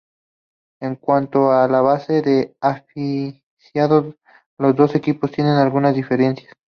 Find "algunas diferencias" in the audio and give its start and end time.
5.53-6.51